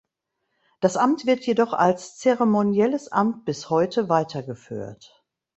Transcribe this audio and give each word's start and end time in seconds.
Das 0.79 0.97
Amt 0.97 1.27
wird 1.27 1.45
jedoch 1.45 1.73
als 1.73 2.17
zeremonielles 2.17 3.11
Amt 3.11 3.45
bis 3.45 3.69
heute 3.69 4.09
weitergeführt. 4.09 5.23